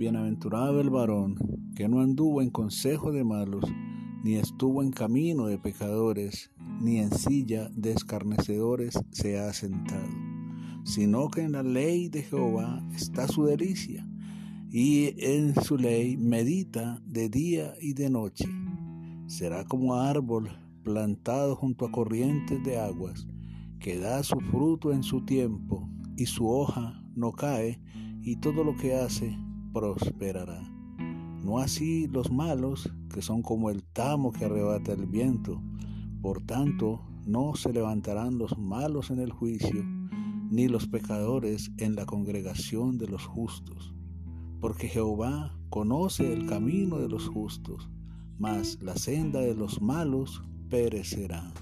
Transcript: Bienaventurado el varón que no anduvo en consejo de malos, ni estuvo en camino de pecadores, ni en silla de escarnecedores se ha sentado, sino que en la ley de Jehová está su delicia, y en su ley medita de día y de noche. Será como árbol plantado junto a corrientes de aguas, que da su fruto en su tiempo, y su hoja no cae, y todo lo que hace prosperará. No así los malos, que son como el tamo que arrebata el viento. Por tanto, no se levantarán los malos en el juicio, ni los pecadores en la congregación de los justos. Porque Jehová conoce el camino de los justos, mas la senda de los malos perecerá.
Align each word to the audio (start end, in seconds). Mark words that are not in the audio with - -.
Bienaventurado 0.00 0.80
el 0.80 0.88
varón 0.88 1.34
que 1.76 1.86
no 1.86 2.00
anduvo 2.00 2.40
en 2.40 2.48
consejo 2.48 3.12
de 3.12 3.22
malos, 3.22 3.66
ni 4.24 4.36
estuvo 4.36 4.82
en 4.82 4.92
camino 4.92 5.44
de 5.44 5.58
pecadores, 5.58 6.50
ni 6.80 7.00
en 7.00 7.12
silla 7.12 7.68
de 7.76 7.92
escarnecedores 7.92 8.98
se 9.10 9.38
ha 9.38 9.52
sentado, 9.52 10.08
sino 10.84 11.28
que 11.28 11.42
en 11.42 11.52
la 11.52 11.62
ley 11.62 12.08
de 12.08 12.22
Jehová 12.22 12.82
está 12.94 13.28
su 13.28 13.44
delicia, 13.44 14.08
y 14.70 15.12
en 15.22 15.54
su 15.62 15.76
ley 15.76 16.16
medita 16.16 17.02
de 17.04 17.28
día 17.28 17.74
y 17.78 17.92
de 17.92 18.08
noche. 18.08 18.46
Será 19.26 19.66
como 19.66 19.96
árbol 19.96 20.48
plantado 20.82 21.56
junto 21.56 21.84
a 21.84 21.92
corrientes 21.92 22.64
de 22.64 22.80
aguas, 22.80 23.28
que 23.78 23.98
da 23.98 24.22
su 24.22 24.40
fruto 24.40 24.94
en 24.94 25.02
su 25.02 25.26
tiempo, 25.26 25.86
y 26.16 26.24
su 26.24 26.48
hoja 26.48 27.04
no 27.14 27.32
cae, 27.32 27.82
y 28.22 28.36
todo 28.36 28.64
lo 28.64 28.74
que 28.78 28.94
hace 28.94 29.36
prosperará. 29.72 30.60
No 31.44 31.58
así 31.58 32.06
los 32.06 32.30
malos, 32.30 32.92
que 33.12 33.22
son 33.22 33.42
como 33.42 33.70
el 33.70 33.82
tamo 33.82 34.32
que 34.32 34.44
arrebata 34.44 34.92
el 34.92 35.06
viento. 35.06 35.62
Por 36.20 36.42
tanto, 36.42 37.00
no 37.24 37.54
se 37.54 37.72
levantarán 37.72 38.38
los 38.38 38.58
malos 38.58 39.10
en 39.10 39.20
el 39.20 39.32
juicio, 39.32 39.82
ni 40.50 40.68
los 40.68 40.86
pecadores 40.86 41.72
en 41.78 41.94
la 41.94 42.04
congregación 42.04 42.98
de 42.98 43.08
los 43.08 43.24
justos. 43.24 43.94
Porque 44.60 44.88
Jehová 44.88 45.56
conoce 45.70 46.32
el 46.32 46.46
camino 46.46 46.98
de 46.98 47.08
los 47.08 47.28
justos, 47.28 47.88
mas 48.38 48.78
la 48.82 48.96
senda 48.96 49.40
de 49.40 49.54
los 49.54 49.80
malos 49.80 50.42
perecerá. 50.68 51.52